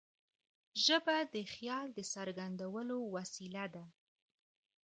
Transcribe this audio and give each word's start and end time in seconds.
ژبه 0.85 1.17
د 1.33 1.37
خیال 1.53 1.87
د 1.97 1.99
څرګندولو 2.13 2.97
وسیله 3.15 3.65
ده. 3.75 3.85